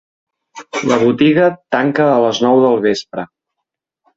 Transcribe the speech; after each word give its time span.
La 0.91 0.95
botiga 1.03 1.45
tanca 1.75 2.07
a 2.15 2.17
les 2.25 2.43
nou 2.47 2.63
del 2.65 2.81
vespre. 2.87 3.31